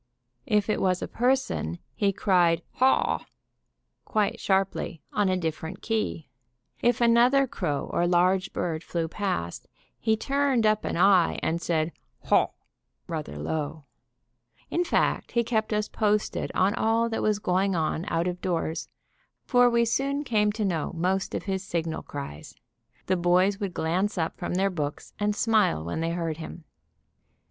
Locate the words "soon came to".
19.85-20.65